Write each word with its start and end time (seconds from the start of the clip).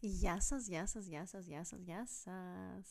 Γεια 0.00 0.40
σας, 0.40 0.66
γεια 0.66 0.86
σας, 0.86 1.06
γεια 1.06 1.26
σας, 1.26 1.46
γεια 1.46 1.64
σας, 1.64 1.80
γεια 1.80 2.06
σας. 2.06 2.88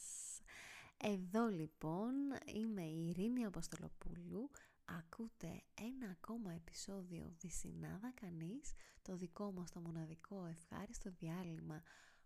Εδώ 0.98 1.48
λοιπόν 1.48 2.14
είμαι 2.46 2.84
η 2.84 3.08
Ειρήνη 3.10 3.46
Αποστολοπούλου. 3.46 4.50
Ακούτε 4.86 5.64
ένα 5.74 6.10
ακόμα 6.10 6.54
επεισόδιο 6.54 7.34
Βυσινάδα 7.42 8.12
Κανείς, 8.22 8.74
το 9.02 9.16
δικό 9.16 9.52
μας 9.52 9.72
το 9.72 9.80
μοναδικό 9.80 10.46
ευχάριστο 10.46 11.10
διάλειμμα 11.10 11.82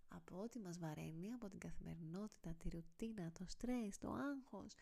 από 0.07 0.41
ό,τι 0.41 0.59
μας 0.59 0.79
βαραίνει, 0.79 1.31
από 1.33 1.49
την 1.49 1.59
καθημερινότητα, 1.59 2.53
τη 2.53 2.69
ρουτίνα, 2.69 3.31
το 3.31 3.45
στρες, 3.47 3.97
το 3.97 4.11
άγχος, 4.11 4.73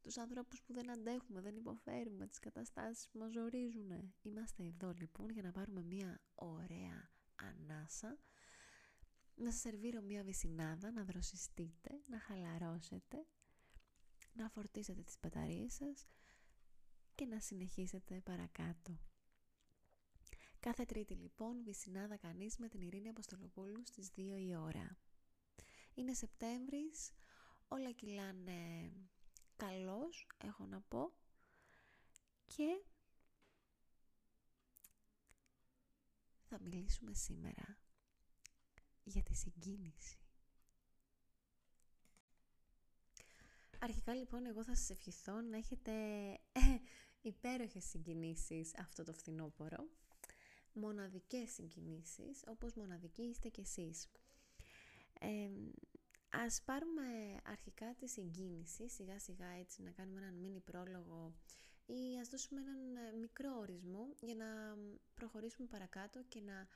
τους 0.00 0.16
ανθρώπους 0.18 0.62
που 0.62 0.72
δεν 0.72 0.90
αντέχουμε, 0.90 1.40
δεν 1.40 1.56
υποφέρουμε, 1.56 2.26
τις 2.26 2.38
καταστάσεις 2.38 3.08
που 3.08 3.18
μας 3.18 3.32
ζορίζουν. 3.32 4.14
Είμαστε 4.22 4.64
εδώ 4.64 4.92
λοιπόν 4.92 5.30
για 5.30 5.42
να 5.42 5.50
πάρουμε 5.50 5.82
μια 5.82 6.20
ωραία 6.34 7.10
ανάσα 7.36 8.18
να 9.40 9.50
σας 9.50 9.60
σερβίρω 9.60 10.00
μία 10.00 10.22
βυσινάδα, 10.22 10.90
να 10.90 11.04
δροσιστείτε, 11.04 12.00
να 12.06 12.20
χαλαρώσετε, 12.20 13.26
να 14.32 14.48
φορτίσετε 14.48 15.02
τις 15.02 15.16
μπαταρίες 15.22 15.74
σας 15.74 16.06
και 17.14 17.26
να 17.26 17.40
συνεχίσετε 17.40 18.20
παρακάτω. 18.20 18.98
Κάθε 20.60 20.84
τρίτη 20.84 21.14
λοιπόν 21.14 21.62
βυσινάδα 21.64 22.16
κανείς 22.16 22.58
με 22.58 22.68
την 22.68 22.80
Ειρήνη 22.80 23.08
Αποστολοπούλου 23.08 23.82
στις 23.84 24.10
2 24.16 24.18
η 24.38 24.54
ώρα. 24.54 24.98
Είναι 25.94 26.14
Σεπτέμβρης, 26.14 27.10
όλα 27.68 27.92
κυλάνε 27.92 28.92
καλώς, 29.56 30.26
έχω 30.38 30.66
να 30.66 30.80
πω, 30.80 31.12
και 32.46 32.84
θα 36.42 36.60
μιλήσουμε 36.60 37.14
σήμερα 37.14 37.78
για 39.10 39.22
τη 39.22 39.34
συγκίνηση. 39.34 40.18
Αρχικά 43.78 44.14
λοιπόν 44.14 44.46
εγώ 44.46 44.64
θα 44.64 44.74
σας 44.74 44.90
ευχηθώ 44.90 45.40
να 45.40 45.56
έχετε 45.56 45.92
ε, 46.52 46.60
υπέροχες 47.20 47.84
συγκινήσεις 47.84 48.78
αυτό 48.78 49.04
το 49.04 49.12
φθινόπωρο. 49.12 49.88
Μοναδικές 50.72 51.52
συγκινήσεις, 51.52 52.42
όπως 52.46 52.74
μοναδικοί 52.74 53.22
είστε 53.22 53.48
κι 53.48 53.60
εσείς. 53.60 54.08
Ε, 55.20 55.50
ας 56.30 56.62
πάρουμε 56.64 57.02
αρχικά 57.44 57.94
τη 57.94 58.08
συγκίνηση, 58.08 58.88
σιγά 58.88 59.18
σιγά 59.18 59.46
έτσι 59.48 59.82
να 59.82 59.90
κάνουμε 59.90 60.20
έναν 60.20 60.34
μίνι 60.34 60.60
πρόλογο 60.60 61.34
ή 61.86 62.18
ας 62.20 62.28
δώσουμε 62.28 62.60
έναν 62.60 62.96
ε, 62.96 63.12
μικρό 63.16 63.56
ορισμό 63.58 64.14
για 64.20 64.34
να 64.34 64.76
προχωρήσουμε 65.14 65.68
παρακάτω 65.68 66.22
και 66.28 66.40
να 66.40 66.66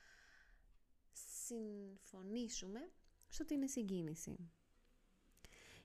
συμφωνήσουμε 1.47 2.91
στο 3.29 3.45
ότι 3.45 3.55
είναι 3.55 3.67
συγκίνηση. 3.67 4.37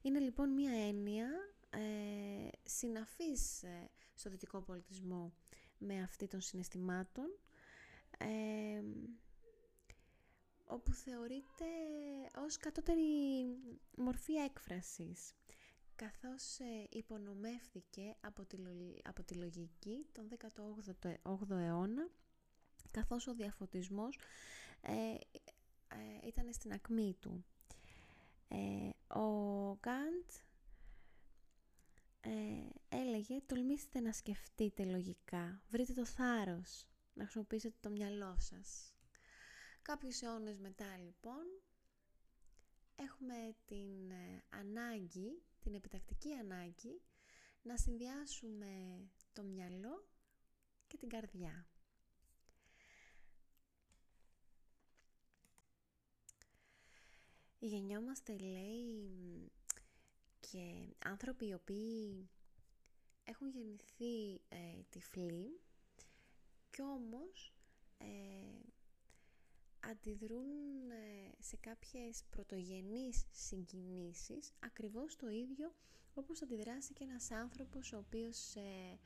Είναι 0.02 0.20
λοιπόν 0.20 0.50
μία 0.50 0.72
έννοια 0.88 1.28
ε, 1.70 2.48
συναφής 2.64 3.64
ε, 3.64 3.90
στο 4.14 4.30
δυτικό 4.30 4.62
πολιτισμό 4.62 5.34
με 5.78 6.02
αυτή 6.02 6.28
των 6.28 6.42
συναισθημάτων 6.42 7.40
ε, 8.18 8.84
όπου 10.66 10.94
θεωρείται 10.94 11.66
ως 12.46 12.58
κατώτερη 12.58 13.02
μορφή 13.98 14.34
έκφρασης 14.34 15.34
καθώς 15.96 16.60
ε, 16.60 16.88
υπονομεύθηκε 16.90 18.16
από 18.22 18.46
τη, 18.46 18.58
από 19.04 19.24
τη 19.24 19.34
λογική 19.34 20.06
τον 20.12 20.30
18ο 21.24 21.50
αιώνα 21.50 22.10
καθώς 22.92 23.28
ο 23.28 23.34
διαφωτισμός 23.34 24.18
ε, 24.82 24.92
ε, 25.88 26.28
ήταν 26.28 26.54
στην 26.54 26.72
ακμή 26.72 27.16
του. 27.20 27.46
Ε, 28.48 28.90
ο 29.20 29.74
Γκάντ 29.80 30.30
έλεγε 32.90 33.42
τολμήστε 33.46 34.00
να 34.00 34.12
σκεφτείτε 34.12 34.86
λογικά, 34.86 35.62
βρείτε 35.70 35.94
το 35.94 36.06
θάρρος 36.06 36.88
να 37.14 37.24
χρησιμοποιήσετε 37.24 37.76
το 37.80 37.90
μυαλό 37.90 38.36
σας. 38.40 38.94
Κάποιους 39.82 40.22
αιώνες 40.22 40.60
μετά 40.60 40.98
λοιπόν 40.98 41.46
έχουμε 42.96 43.56
την 43.66 44.12
ανάγκη, 44.50 45.42
την 45.60 45.74
επιτακτική 45.74 46.34
ανάγκη 46.34 47.02
να 47.62 47.78
συνδυάσουμε 47.78 49.02
το 49.34 49.44
μυαλό 49.44 50.08
και 50.88 50.98
την 50.98 51.10
καρδιά. 51.10 51.68
Γεννιόμαστε, 57.60 58.38
λέει, 58.38 59.52
και 60.40 60.96
άνθρωποι 61.06 61.48
οι 61.48 61.54
οποίοι 61.54 62.30
έχουν 63.24 63.50
γεννηθεί 63.50 64.34
ε, 64.50 64.82
τυφλοί 64.90 65.60
και 66.70 66.82
όμως 66.82 67.54
ε, 67.98 68.06
αντιδρούν 69.80 70.92
ε, 70.92 71.32
σε 71.40 71.58
κάποιες 71.58 72.24
πρωτογενείς 72.30 73.26
συγκινήσεις 73.32 74.52
ακριβώς 74.60 75.16
το 75.16 75.30
ίδιο 75.30 75.74
όπως 76.14 76.42
αντιδράσει 76.42 76.94
και 76.94 77.04
ένας 77.04 77.32
άνθρωπος 77.32 77.94
ο 77.94 77.98
οποίος 77.98 78.56
ε, 78.56 79.00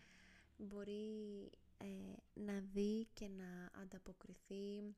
μπορεί 0.58 1.50
να 2.34 2.59
δει 2.59 3.08
και 3.14 3.28
να 3.28 3.72
ανταποκριθεί 3.81 4.78
ε, 4.78 4.94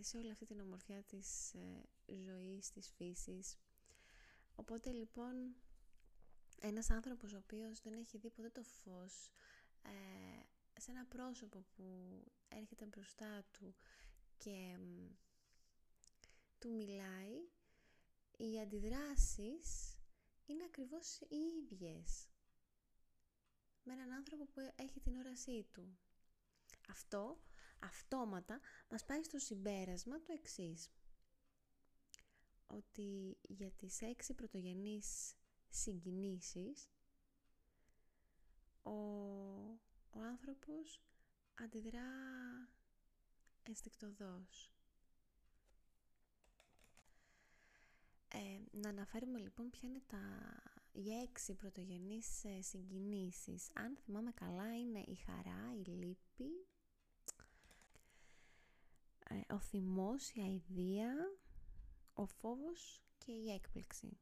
σε 0.00 0.16
όλη 0.16 0.30
αυτή 0.30 0.44
την 0.46 0.60
ομορφιά 0.60 1.02
της 1.02 1.54
ε, 1.54 1.84
ζωής, 2.26 2.70
της 2.70 2.90
φύσης. 2.96 3.56
Οπότε 4.54 4.90
λοιπόν 4.90 5.54
ένας 6.60 6.90
άνθρωπος 6.90 7.32
ο 7.32 7.36
οποίος 7.38 7.80
δεν 7.80 7.92
έχει 7.92 8.18
δει 8.18 8.30
ποτέ 8.30 8.50
το 8.50 8.62
φως 8.62 9.30
ε, 9.82 10.80
σε 10.80 10.90
ένα 10.90 11.04
πρόσωπο 11.06 11.64
που 11.76 11.84
έρχεται 12.48 12.84
μπροστά 12.86 13.44
του 13.52 13.74
και 14.38 14.78
του 16.58 16.72
μιλάει, 16.72 17.48
οι 18.36 18.60
αντιδράσεις 18.60 19.96
είναι 20.46 20.64
ακριβώς 20.64 21.18
οι 21.20 21.36
ίδιες 21.62 22.28
με 23.84 23.92
έναν 23.92 24.12
άνθρωπο 24.12 24.44
που 24.44 24.60
έχει 24.76 25.00
την 25.00 25.16
όρασή 25.16 25.66
του. 25.72 25.98
Αυτό 26.88 27.40
αυτόματα 27.82 28.60
μας 28.90 29.04
πάει 29.04 29.22
στο 29.22 29.38
συμπέρασμα 29.38 30.22
το 30.22 30.32
εξής. 30.32 30.90
Ότι 32.66 33.38
για 33.42 33.70
τις 33.70 34.00
έξι 34.02 34.34
πρωτογενείς 34.34 35.34
συγκινήσεις 35.68 36.88
ο, 38.82 38.92
ο 40.10 40.20
άνθρωπος 40.22 41.00
αντιδρά 41.54 42.08
ενστικτοδός. 43.62 44.72
Ε, 48.34 48.60
να 48.70 48.88
αναφέρουμε 48.88 49.38
λοιπόν 49.38 49.70
ποια 49.70 49.88
είναι 49.88 50.02
τα, 50.06 50.18
οι 50.92 51.10
έξι 51.22 51.54
πρωτογενείς 51.54 52.44
ε, 52.44 52.60
συγκινήσεις. 52.60 53.70
Αν 53.74 53.96
θυμάμαι 53.96 54.30
καλά 54.32 54.78
είναι 54.78 54.98
η 54.98 55.14
χαρά, 55.14 55.74
η 55.74 55.90
λύπη, 55.90 56.44
ε, 56.44 56.71
ο 59.48 59.58
θυμός, 59.58 60.30
η 60.30 60.40
αηδία, 60.40 61.12
ο 62.14 62.26
φόβος 62.26 63.02
και 63.18 63.32
η 63.32 63.52
έκπληξη. 63.52 64.18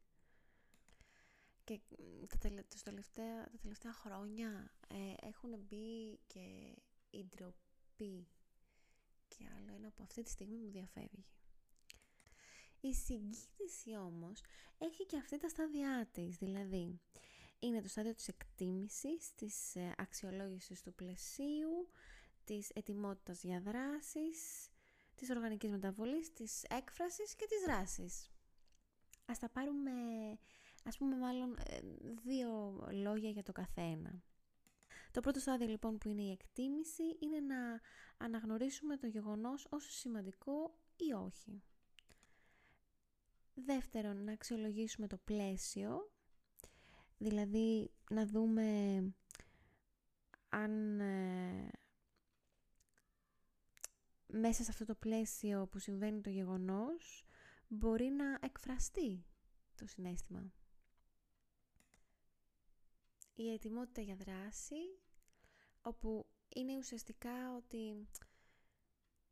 Και 1.64 1.80
τα, 2.28 2.38
τελευταία, 2.84 3.44
τα 3.44 3.58
τελευταία 3.62 3.92
χρόνια 3.92 4.72
ε, 4.88 5.26
έχουν 5.26 5.58
μπει 5.58 6.18
και 6.26 6.76
η 7.10 7.24
ντροπή 7.24 8.28
και 9.28 9.44
άλλο 9.56 9.74
ένα 9.74 9.90
που 9.90 10.02
αυτή 10.02 10.22
τη 10.22 10.30
στιγμή 10.30 10.56
μου 10.56 10.70
διαφεύγει. 10.70 11.24
Η 12.80 12.94
συγκίνηση 12.94 13.96
όμως 13.96 14.42
έχει 14.78 15.06
και 15.06 15.16
αυτή 15.16 15.38
τα 15.38 15.48
στάδια 15.48 16.08
της, 16.12 16.36
δηλαδή 16.36 17.00
είναι 17.58 17.82
το 17.82 17.88
στάδιο 17.88 18.14
της 18.14 18.28
εκτίμησης, 18.28 19.34
της 19.34 19.76
ε, 19.76 19.94
αξιολόγησης 19.96 20.82
του 20.82 20.94
πλαισίου, 20.94 21.88
της 22.44 22.70
ετοιμότητας 22.70 23.42
για 23.42 23.60
δράσεις, 23.60 24.69
της 25.20 25.30
οργανικής 25.30 25.70
μεταβολής, 25.70 26.32
της 26.32 26.62
έκφρασης 26.62 27.34
και 27.34 27.46
της 27.46 27.62
δράσης. 27.66 28.30
Ας 29.26 29.38
τα 29.38 29.48
πάρουμε, 29.48 29.92
ας 30.84 30.96
πούμε 30.96 31.16
μάλλον 31.16 31.56
ε, 31.64 31.80
δύο 32.22 32.78
λόγια 32.90 33.30
για 33.30 33.42
το 33.42 33.52
καθένα. 33.52 34.22
Το 35.10 35.20
πρώτο 35.20 35.40
στάδιο 35.40 35.66
λοιπόν 35.66 35.98
που 35.98 36.08
είναι 36.08 36.22
η 36.22 36.30
εκτίμηση 36.30 37.02
είναι 37.18 37.40
να 37.40 37.80
αναγνωρίσουμε 38.16 38.96
το 38.96 39.06
γεγονός 39.06 39.66
όσο 39.70 39.90
σημαντικό 39.90 40.78
ή 40.96 41.12
όχι. 41.12 41.62
Δεύτερον, 43.54 44.24
να 44.24 44.32
αξιολογήσουμε 44.32 45.06
το 45.06 45.16
πλαίσιο, 45.16 46.12
δηλαδή 47.18 47.90
να 48.10 48.26
δούμε 48.26 49.02
αν 50.48 51.00
ε, 51.00 51.70
μέσα 54.32 54.62
σε 54.62 54.70
αυτό 54.70 54.84
το 54.84 54.94
πλαίσιο 54.94 55.66
που 55.66 55.78
συμβαίνει 55.78 56.20
το 56.20 56.30
γεγονός 56.30 57.24
μπορεί 57.68 58.04
να 58.08 58.38
εκφραστεί 58.40 59.24
το 59.76 59.86
συνέστημα. 59.86 60.52
Η 63.34 63.52
ετοιμότητα 63.52 64.00
για 64.00 64.16
δράση, 64.16 64.98
όπου 65.82 66.26
είναι 66.48 66.76
ουσιαστικά 66.76 67.56
ότι 67.56 68.08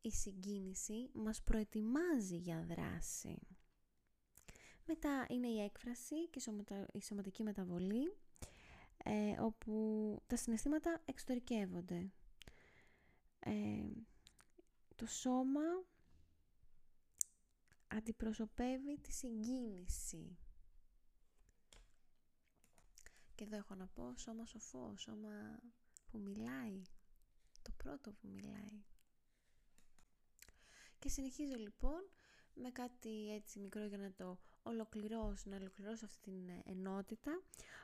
η 0.00 0.10
συγκίνηση 0.10 1.10
μας 1.12 1.42
προετοιμάζει 1.42 2.36
για 2.36 2.62
δράση. 2.68 3.38
Μετά 4.86 5.26
είναι 5.28 5.48
η 5.48 5.60
έκφραση 5.60 6.28
και 6.28 6.40
η 6.92 7.02
σωματική 7.02 7.42
μεταβολή, 7.42 8.16
ε, 9.04 9.40
όπου 9.40 10.16
τα 10.26 10.36
συναισθήματα 10.36 11.02
εξωτερικεύονται. 11.04 12.10
Ε, 13.38 13.52
το 14.98 15.06
σώμα 15.06 15.84
αντιπροσωπεύει 17.88 18.98
τη 18.98 19.12
συγκίνηση. 19.12 20.38
Και 23.34 23.44
εδώ 23.44 23.56
έχω 23.56 23.74
να 23.74 23.86
πω 23.86 24.14
σώμα 24.16 24.44
σοφό, 24.46 24.94
σώμα 24.96 25.58
που 26.10 26.18
μιλάει, 26.18 26.82
το 27.62 27.70
πρώτο 27.76 28.12
που 28.12 28.28
μιλάει. 28.28 28.82
Και 30.98 31.08
συνεχίζω 31.08 31.54
λοιπόν 31.56 32.10
με 32.54 32.70
κάτι 32.70 33.32
έτσι 33.34 33.58
μικρό 33.58 33.84
για 33.84 33.98
να 33.98 34.12
το 34.12 34.38
ολοκληρώσω, 34.62 35.50
να 35.50 35.56
ολοκληρώσω 35.56 36.04
αυτή 36.04 36.20
την 36.20 36.48
ενότητα, 36.64 37.42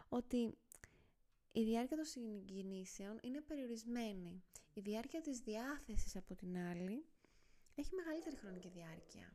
ότι 0.09 0.59
η 1.57 1.65
διάρκεια 1.65 1.97
των 1.97 2.05
συγκινήσεων 2.05 3.19
είναι 3.23 3.41
περιορισμένη. 3.41 4.43
Η 4.75 4.81
διάρκεια 4.81 5.21
της 5.21 5.39
διάθεσης 5.39 6.17
από 6.17 6.35
την 6.35 6.57
άλλη 6.57 7.07
έχει 7.75 7.95
μεγαλύτερη 7.95 8.37
χρονική 8.37 8.69
διάρκεια. 8.69 9.33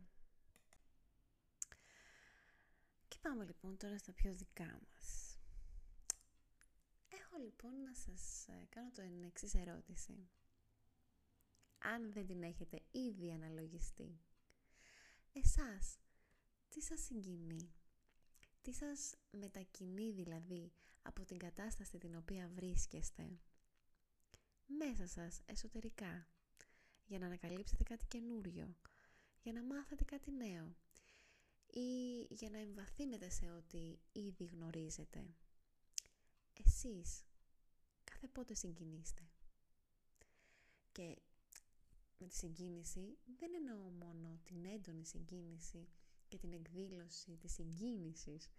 Και 3.08 3.18
πάμε 3.22 3.46
λοιπόν 3.46 3.78
τώρα 3.78 3.98
στα 3.98 4.12
πιο 4.14 4.34
δικά 4.34 4.82
μας. 4.90 5.38
Έχω 7.08 7.38
λοιπόν 7.38 7.82
να 7.82 7.94
σας 7.94 8.48
ε, 8.48 8.66
κάνω 8.70 8.90
το 8.92 9.02
εξής 9.26 9.54
ερώτηση. 9.54 10.30
Αν 11.78 12.12
δεν 12.12 12.26
την 12.26 12.44
έχετε 12.44 12.82
ήδη 12.92 13.32
αναλογιστεί. 13.32 14.20
Εσάς, 15.34 16.00
τι 16.70 16.82
σας 16.82 17.00
συγκινεί; 17.02 17.74
Τι 18.62 18.74
σας 18.74 19.16
μετακινεί 19.32 20.12
δηλαδή 20.12 20.72
από 21.10 21.26
την 21.26 21.38
κατάσταση 21.38 21.98
την 21.98 22.16
οποία 22.16 22.50
βρίσκεστε. 22.56 23.30
Μέσα 24.66 25.08
σας, 25.08 25.42
εσωτερικά. 25.46 26.28
Για 27.06 27.20
να 27.20 27.26
ανακαλύψετε 27.26 27.84
κάτι 27.84 28.06
καινούριο. 28.06 28.76
Για 29.42 29.54
να 29.54 29.64
μάθετε 29.64 30.04
κάτι 30.04 30.32
νέο. 30.32 30.76
Ή 31.68 32.22
για 32.30 32.50
να 32.50 32.58
εμβαθύνετε 32.58 33.30
σε 33.30 33.50
ό,τι 33.52 33.98
ήδη 34.12 34.46
γνωρίζετε. 34.46 35.26
Εσείς, 36.66 37.24
κάθε 38.04 38.28
πότε 38.28 38.54
συγκινήστε. 38.54 39.24
Και 40.92 41.18
με 42.18 42.28
τη 42.28 42.36
συγκίνηση 42.36 43.18
δεν 43.38 43.54
εννοώ 43.54 43.90
μόνο 43.90 44.40
την 44.44 44.66
έντονη 44.66 45.06
συγκίνηση 45.06 45.88
και 46.28 46.38
την 46.38 46.54
εκδήλωση 46.54 47.38
της 47.38 47.54
συγκίνησης 47.54 48.50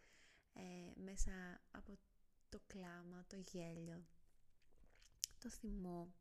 ε, 0.53 1.01
μέσα 1.01 1.61
από 1.71 1.99
το 2.51 2.61
κλάμα, 2.67 3.25
το 3.27 3.37
γέλιο, 3.37 4.07
το 5.39 5.51
θυμό, 5.51 6.15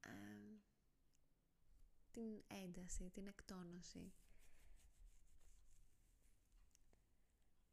ε, 0.00 0.10
την 2.10 2.42
ένταση, 2.46 3.10
την 3.10 3.26
εκτόνωση. 3.26 4.12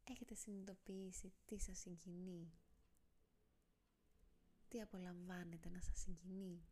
Έχετε 0.03 0.35
συνειδητοποιήσει 0.35 1.33
τι 1.45 1.59
σας 1.59 1.77
συγκινεί, 1.77 2.51
τι 4.67 4.81
απολαμβάνετε 4.81 5.69
να 5.69 5.81
σας 5.81 5.99
συγκινεί, 5.99 6.65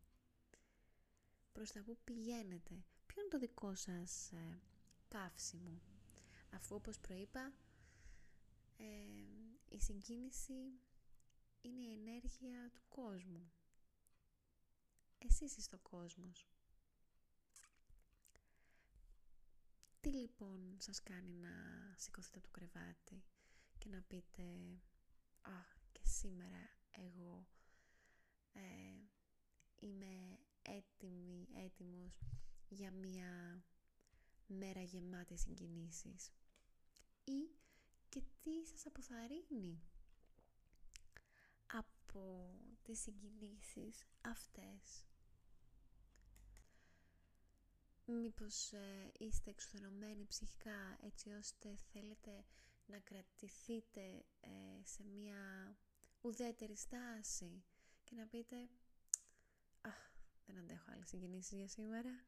προς 1.52 1.72
τα 1.72 1.84
που 1.84 1.98
πηγαίνετε, 2.04 2.84
ποιο 3.06 3.22
είναι 3.22 3.30
το 3.30 3.40
δικό 3.40 3.76
σας 3.76 4.32
ε, 4.32 4.60
καύσιμο; 5.08 5.82
Αφού 6.50 6.76
όπως 6.76 7.00
προείπα, 7.00 7.54
ε, 8.78 9.35
η 9.76 9.80
συγκίνηση 9.80 10.80
είναι 11.62 11.82
η 11.82 11.92
ενέργεια 11.92 12.72
του 12.74 12.82
κόσμου. 12.88 13.52
Εσείς 15.18 15.58
είστε 15.58 15.76
ο 15.76 15.80
κόσμος. 15.80 16.48
Τι 20.02 20.10
λοιπόν 20.14 20.76
σας 20.80 21.04
κάνει 21.04 21.34
να 21.34 21.50
σηκωθείτε 21.98 22.38
από 22.38 22.48
το 22.48 22.60
κρεβάτι 22.60 23.24
και 23.78 23.90
να 23.90 24.02
πείτε 24.02 24.44
«Α, 25.42 25.52
και 25.92 26.02
σήμερα 26.04 26.70
εγώ 26.92 27.48
ε, 28.54 28.62
είμαι 29.80 30.40
έτοιμη, 30.62 31.48
έτοιμος 31.56 32.20
για 32.70 32.92
μια 32.92 33.64
μέρα 34.48 34.82
γεμάτη 34.82 35.38
συγκινήσεις» 35.38 36.32
ή 37.24 37.50
και 38.16 38.24
τι 38.44 38.66
σας 38.66 38.86
αποθαρρύνει 38.86 39.82
από 41.66 42.50
τις 42.84 43.00
συγκινήσεις 43.02 44.04
αυτές. 44.22 45.06
Μήπως 48.06 48.72
ε, 48.72 49.12
είστε 49.18 49.50
εξουθενωμένοι 49.50 50.26
ψυχικά 50.26 50.98
έτσι 51.02 51.30
ώστε 51.32 51.76
θέλετε 51.92 52.46
να 52.86 53.00
κρατηθείτε 53.00 54.26
ε, 54.40 54.84
σε 54.84 55.04
μια 55.04 55.78
ουδέτερη 56.22 56.76
στάση 56.76 57.64
και 58.04 58.16
να 58.16 58.26
πείτε 58.28 58.70
«Αχ, 59.82 60.12
δεν 60.46 60.58
αντέχω 60.58 60.92
άλλες 60.92 61.08
συγκινήσεις 61.08 61.58
για 61.58 61.68
σήμερα». 61.68 62.26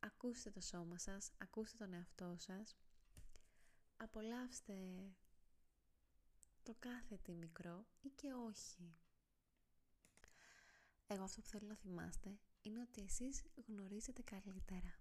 Ακούστε 0.00 0.50
το 0.50 0.60
σώμα 0.60 0.98
σας, 0.98 1.30
ακούστε 1.38 1.76
τον 1.76 1.92
εαυτό 1.92 2.34
σας 2.38 2.76
απολαύστε 3.96 4.74
το 6.62 6.74
κάθε 6.78 7.16
τι 7.16 7.34
μικρό 7.34 7.86
ή 8.00 8.08
και 8.08 8.32
όχι. 8.32 8.96
Εγώ 11.06 11.22
αυτό 11.22 11.40
που 11.40 11.48
θέλω 11.48 11.66
να 11.66 11.76
θυμάστε 11.76 12.38
είναι 12.62 12.80
ότι 12.80 13.02
εσείς 13.02 13.42
γνωρίζετε 13.66 14.22
καλύτερα. 14.22 14.98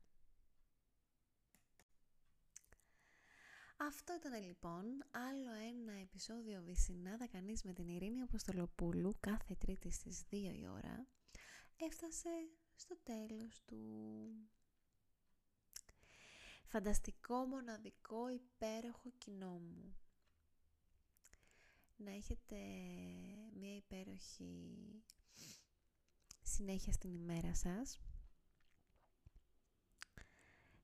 Αυτό 3.78 4.16
ήταν 4.16 4.44
λοιπόν 4.44 4.86
άλλο 5.12 5.52
ένα 5.54 5.94
επεισόδιο 5.94 6.62
Βυσινάδα 6.62 7.28
κανείς 7.28 7.64
με 7.64 7.74
την 7.74 7.88
Ειρήνη 7.88 8.22
Αποστολοπούλου 8.22 9.18
κάθε 9.20 9.56
τρίτη 9.56 9.92
στις 9.92 10.24
2 10.32 10.34
η 10.34 10.68
ώρα 10.68 11.08
έφτασε 11.78 12.30
στο 12.76 12.98
τέλος 13.04 13.64
του 13.66 13.80
φανταστικό, 16.76 17.36
μοναδικό, 17.46 18.30
υπέροχο 18.30 19.10
κοινό 19.18 19.50
μου. 19.60 19.96
Να 21.98 22.12
έχετε 22.12 22.56
μια 23.54 23.76
υπέροχη 23.76 25.04
συνέχεια 26.42 26.94
στην 26.94 27.14
ημέρα 27.14 27.56
σας 27.56 28.00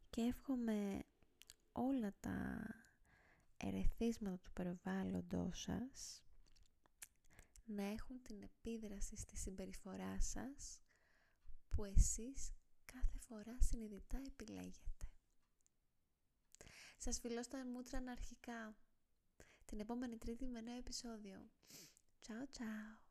και 0.09 0.21
εύχομαι 0.21 1.03
όλα 1.71 2.13
τα 2.19 2.67
ερεθίσματα 3.57 4.37
του 4.37 4.51
περιβάλλοντος 4.51 5.61
σας 5.61 6.23
να 7.65 7.83
έχουν 7.83 8.21
την 8.21 8.41
επίδραση 8.41 9.15
στη 9.17 9.37
συμπεριφορά 9.37 10.21
σας 10.21 10.81
που 11.69 11.85
εσείς 11.85 12.51
κάθε 12.85 13.17
φορά 13.27 13.57
συνειδητά 13.61 14.21
επιλέγετε. 14.27 15.00
Σας 17.03 17.19
φιλώ 17.19 17.43
στα 17.43 17.65
μούτρα 17.65 18.03
αρχικά. 18.11 18.75
Την 19.65 19.79
επόμενη 19.79 20.17
τρίτη 20.17 20.45
με 20.45 20.61
νέο 20.61 20.77
επεισόδιο. 20.77 21.49
Ciao 22.27 22.57
ciao. 22.57 23.10